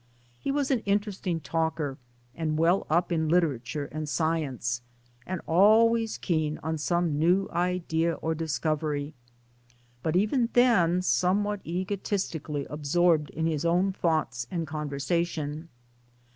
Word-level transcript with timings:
He 0.39 0.49
was 0.51 0.71
an 0.71 0.79
interesting 0.79 1.39
talker, 1.41 1.99
well 2.35 2.87
up 2.89 3.11
in 3.11 3.29
literature 3.29 3.85
and 3.91 4.09
science, 4.09 4.81
and 5.27 5.41
always 5.45 6.17
keen 6.17 6.57
on 6.63 6.79
some 6.79 7.19
new 7.19 7.47
idea 7.51 8.13
or 8.15 8.33
discovery; 8.33 9.13
but 10.01 10.15
even 10.15 10.49
then 10.53 11.03
somewhat 11.03 11.59
egotistically 11.67 12.65
absorbed 12.67 13.29
in 13.29 13.45
his 13.45 13.63
own 13.63 13.93
thoughts 13.93 14.47
and 14.49 14.65
conversation. 14.65 15.69